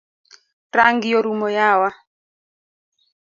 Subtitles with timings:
[0.77, 1.89] Rangi orumo yawa.